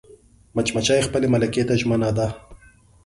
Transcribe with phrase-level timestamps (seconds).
[0.55, 2.27] مچمچۍ خپل ملکې ته ژمنه ده